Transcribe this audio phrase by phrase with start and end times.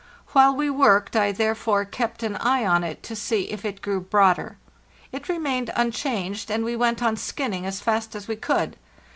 [0.29, 3.99] While we worked I therefore kept an eye on it to see if it grew
[4.01, 4.57] broader.
[5.11, 8.77] It remained un changed, and we went on skinning as fast as we could.